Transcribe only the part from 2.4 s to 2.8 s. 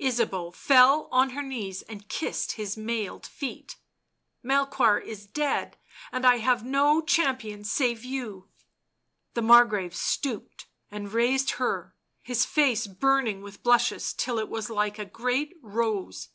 his